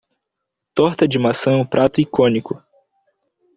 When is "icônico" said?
2.01-2.59